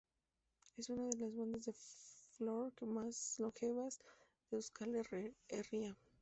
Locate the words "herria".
5.47-5.95